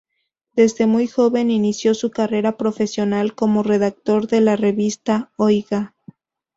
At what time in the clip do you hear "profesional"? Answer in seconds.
2.57-3.35